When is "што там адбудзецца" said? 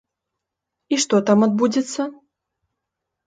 1.03-2.01